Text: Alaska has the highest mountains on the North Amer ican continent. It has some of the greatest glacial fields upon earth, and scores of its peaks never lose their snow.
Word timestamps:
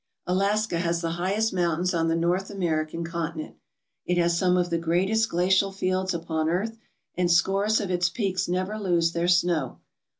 Alaska 0.25 0.79
has 0.79 1.01
the 1.01 1.11
highest 1.21 1.53
mountains 1.53 1.93
on 1.93 2.07
the 2.07 2.15
North 2.15 2.49
Amer 2.49 2.83
ican 2.87 3.05
continent. 3.05 3.57
It 4.03 4.17
has 4.17 4.35
some 4.35 4.57
of 4.57 4.71
the 4.71 4.79
greatest 4.79 5.29
glacial 5.29 5.71
fields 5.71 6.11
upon 6.11 6.49
earth, 6.49 6.75
and 7.13 7.29
scores 7.29 7.79
of 7.79 7.91
its 7.91 8.09
peaks 8.09 8.47
never 8.47 8.79
lose 8.79 9.11
their 9.11 9.27
snow. 9.27 9.77